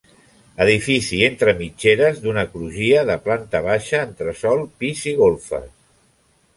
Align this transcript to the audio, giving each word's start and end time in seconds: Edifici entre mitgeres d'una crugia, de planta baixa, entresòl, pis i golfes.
Edifici 0.63 1.19
entre 1.27 1.53
mitgeres 1.59 2.19
d'una 2.25 2.47
crugia, 2.55 3.05
de 3.13 3.21
planta 3.29 3.65
baixa, 3.69 4.03
entresòl, 4.09 4.69
pis 4.83 5.09
i 5.15 5.19
golfes. 5.25 5.75